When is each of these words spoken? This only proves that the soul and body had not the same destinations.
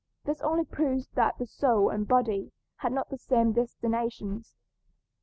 This 0.25 0.41
only 0.41 0.65
proves 0.65 1.09
that 1.09 1.37
the 1.37 1.45
soul 1.45 1.89
and 1.91 2.07
body 2.07 2.51
had 2.77 2.91
not 2.91 3.11
the 3.11 3.19
same 3.19 3.51
destinations. 3.51 4.55